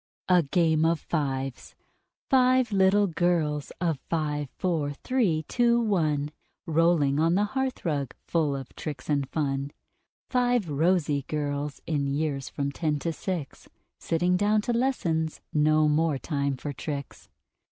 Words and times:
Five 0.27 1.53
little 2.71 3.05
girls, 3.05 3.71
of 3.79 3.99
Five, 4.09 4.49
Four, 4.57 4.93
Three, 4.93 5.43
Two, 5.47 5.79
One: 5.79 6.31
Rolling 6.65 7.19
on 7.19 7.35
the 7.35 7.43
hearthrug, 7.53 8.15
full 8.25 8.55
of 8.55 8.75
tricks 8.75 9.09
and 9.11 9.29
fun. 9.29 9.69
Five 10.27 10.67
rosy 10.71 11.21
girls, 11.27 11.81
in 11.85 12.07
years 12.07 12.49
from 12.49 12.71
Ten 12.71 12.97
to 12.97 13.13
Six: 13.13 13.69
Sitting 13.99 14.37
down 14.37 14.61
to 14.61 14.73
lessons 14.73 15.39
no 15.53 15.87
more 15.87 16.17
time 16.17 16.57
for 16.57 16.73
tricks. 16.73 17.29